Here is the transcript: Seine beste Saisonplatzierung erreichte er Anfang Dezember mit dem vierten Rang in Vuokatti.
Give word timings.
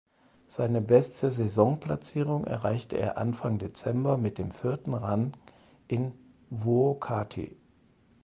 Seine 0.49 0.81
beste 0.81 1.29
Saisonplatzierung 1.29 2.45
erreichte 2.45 2.97
er 2.97 3.19
Anfang 3.19 3.59
Dezember 3.59 4.17
mit 4.17 4.39
dem 4.39 4.51
vierten 4.51 4.95
Rang 4.95 5.37
in 5.87 6.13
Vuokatti. 6.49 7.55